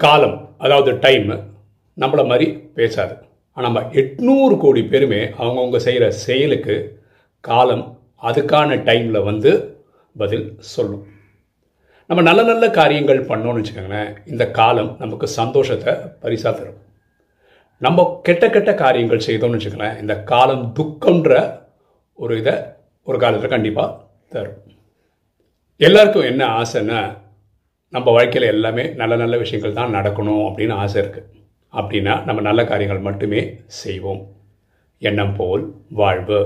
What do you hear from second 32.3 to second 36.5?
நல்ல காரியங்கள் மட்டுமே செய்வோம். எண்ணம் போல் வாழ்வு.